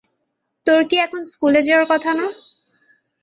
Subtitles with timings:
[0.65, 2.35] তোর কি এখন স্কুলে যাওয়ার কথা নয়?